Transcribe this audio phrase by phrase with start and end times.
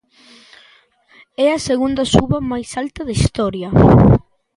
[1.45, 3.69] É a segunda suba máis alta da historia.